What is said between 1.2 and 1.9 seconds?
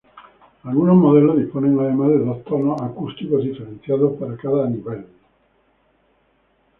disponen